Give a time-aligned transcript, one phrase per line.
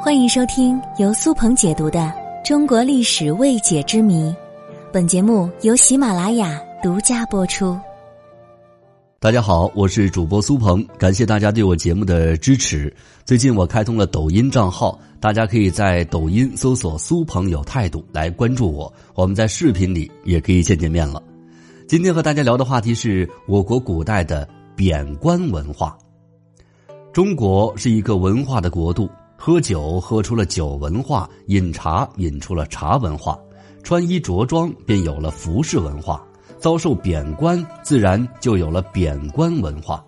[0.00, 1.98] 欢迎收听由苏鹏解读的
[2.46, 4.30] 《中国历史未解之谜》，
[4.92, 7.76] 本节目由喜马拉雅独家播出。
[9.18, 12.94] 大家好，我是主播苏鹏，感谢大家对我节目的支持。
[13.24, 21.20] 最近我开通了抖音账号，大家可以在抖音搜索“苏鹏有态度”来关注我，我们在视频里也可以见见面了。
[21.88, 25.98] 今天和大家聊的话题是我国古代的贬官文化。
[27.12, 29.10] 中国是一个文化的国度。
[29.40, 33.38] 喝酒喝出了酒文化，饮茶饮出了茶文化，
[33.84, 36.26] 穿衣着装便有了服饰文化，
[36.58, 40.04] 遭受贬官自然就有了贬官文化。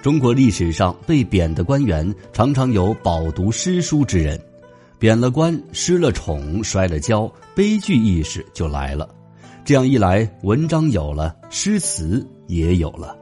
[0.00, 4.40] 中国历史上被贬的官员常常有饱读诗书之人，
[4.98, 9.06] 贬了官失了宠摔了跤，悲剧意识就来了。
[9.66, 13.21] 这样一来，文章有了，诗词也有了。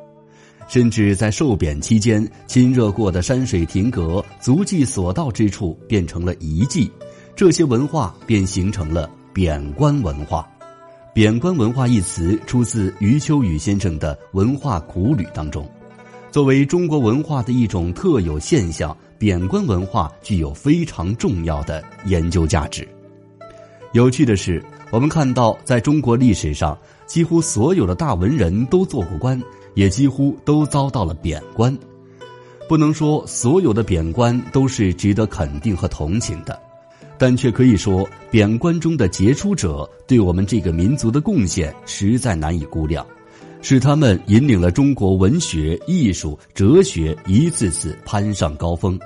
[0.71, 6.89] 甚至在受贬期间，亲热过的山水亭阁、足迹所到之处变成了遗迹，
[7.35, 10.49] 这些文化便形成了贬官文化。
[11.13, 15.69] 贬官文化一词出自余秋雨先生的《文化苦旅》当中。
[16.31, 22.87] 作为中国文化的一种特有现象，贬官文化具有非常重要的研究价值。
[23.93, 29.41] 有趣的是，我们看到在中国历史上，几乎所有的大文人都做过官。
[29.75, 31.75] 也几乎都遭到了贬官，
[32.69, 36.61] 不能说所有的贬官都是值得肯定和同情的，
[37.17, 43.07] 但却可以说贬官中的杰出者对我们这个民族的贡献实在难以估量，
[43.63, 48.99] 是他们引领了中国文学、艺术、哲学一次次攀上高峰。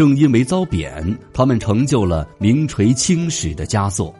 [0.00, 4.14] 正因为遭贬，他们成就了名垂青史的佳作，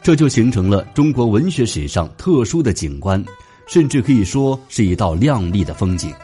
[0.00, 3.20] 这就形成了中国文学史上特殊的景观。
[3.66, 6.14] 甚至可以说是一道亮丽的风景。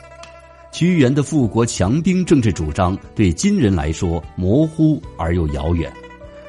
[0.71, 5.93] 屈原的富国强兵政治主张对今人来说模糊而又遥远，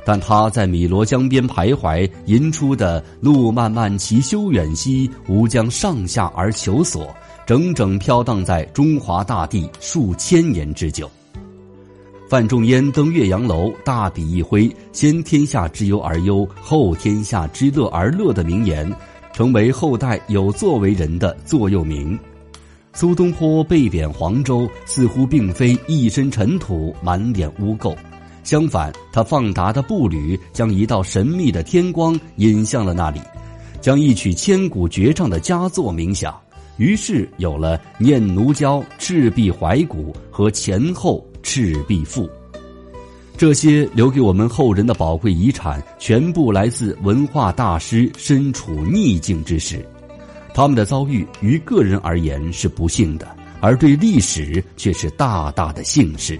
[0.06, 7.12] 但他在汨罗江边徘徊吟出的“路漫漫其修远兮，吾将上下而求索”，
[7.48, 11.10] 整整飘荡在中华大地数千年之久。
[12.30, 18.92] 范仲淹登岳阳楼，大笔一挥，“先天下之忧而忧，后天下之乐而乐”的名言。
[19.34, 22.18] 成为后代有作为人的座右铭。
[22.94, 27.96] 苏东坡被贬黄州，似乎并非一身尘土、满脸污垢，
[28.44, 33.20] 相反，他放达的步履将一道神秘的天光引向了那里，
[33.82, 36.40] 将一曲千古绝唱的佳作冥想，
[36.78, 42.26] 于是有了《念奴娇·赤壁怀古》和《前后赤壁赋》。
[43.36, 49.86] 这些留给我们后人的宝贵遗产，全部来自文化大师身处逆境之时，
[50.54, 53.28] 他们的遭遇于个人而言是不幸的，
[53.60, 56.40] 而对历史却是大大的幸事。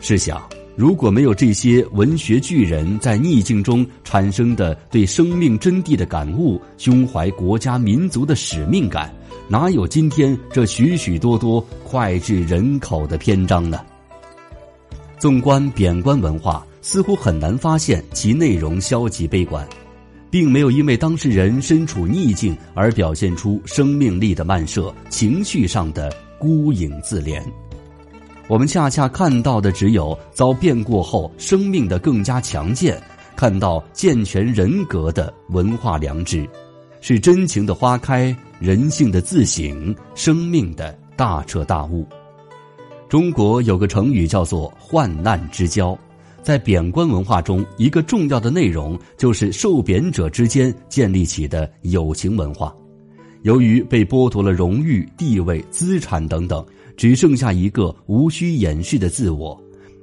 [0.00, 0.42] 试想，
[0.76, 9.14] 如果没有这些文学巨人在逆境中产生的对生命真谛的感悟，胸怀国家民族的使命感，
[9.48, 13.80] 哪有今天这许许多多脍炙人口的篇章呢？
[15.20, 19.68] 纵观贬官文化，似乎很难发现其内容消极悲观，
[20.30, 27.38] 并没有因为当事人身处逆境而表现出生命力的漫射、情绪上的孤影自怜。
[28.48, 32.98] 我们恰恰看到的只有遭变过后生命的更加强健，
[33.36, 36.48] 看到健全人格的文化良知，
[37.02, 42.06] 是真情的花开，人性的自省，生命的大彻大悟。
[43.10, 45.98] 中国有个成语叫做“患难之交”，
[46.44, 52.72] 在贬官文化中，一个重要的内容就是受贬者之间建立起的友情文化。
[53.42, 56.64] 由于被剥夺了荣誉、地位、资产等等，
[56.96, 59.60] 只剩下一个无需掩饰的自我，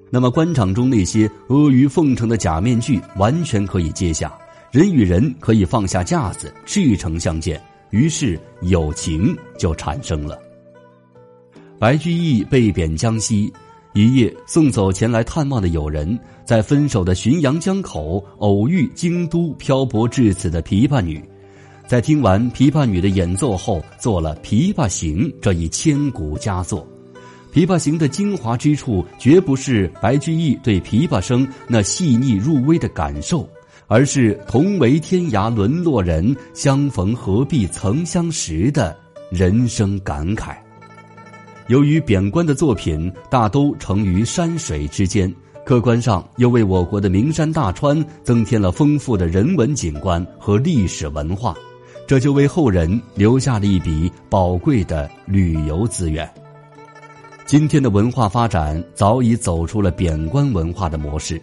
[0.10, 4.38] 那么官场中那些阿谀奉承的假面具完全可以揭下，
[4.70, 7.58] 人与人可以放下架子，赤诚相见，
[7.92, 10.38] 于是友情就产生了。
[11.80, 13.54] 白居易被贬江西，
[13.94, 21.24] 一夜送走前来探望的友人，在分手的浔阳江口偶遇京都漂泊至此的琵琶女，
[21.86, 26.86] 在听完琵琶女的演奏后，做了《琵琶行》这一千古佳作。
[27.56, 33.48] 《琵琶行》的精华之处，绝不是白居易对琵琶声那细腻入微的感受，
[33.86, 38.98] 而是同为天涯沦落人，相逢何必曾相识的
[39.30, 40.56] 人生感慨。
[41.68, 45.34] 由于贬官的作品大都成于山水之间，
[45.66, 51.54] 客观上又为我国的名山大川增添了丰富的人文景观和历史文化，
[52.08, 56.30] 这就为后人留下了一笔宝贵的旅游资源。
[57.46, 61.42] 今天的文化发展早已走出了贬官文化的模式，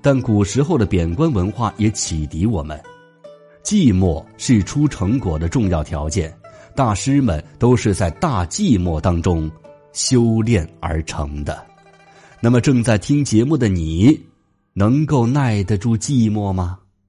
[0.00, 2.80] 但古时候的贬官文化也启迪我们：
[3.62, 6.34] 寂寞是出成果的重要条件。
[6.76, 9.50] 大师们都是在大寂寞当中
[9.92, 11.66] 修炼而成的。
[12.38, 14.20] 那么，正在听节目的你，
[14.74, 16.78] 能够耐得住寂寞吗？